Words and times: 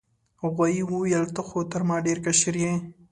غوايي 0.51 0.83
وویل 0.87 1.25
ته 1.35 1.41
خو 1.47 1.59
تر 1.71 1.81
ما 1.89 1.97
ډیر 2.05 2.17
کشر 2.25 2.55
یې. 2.63 2.73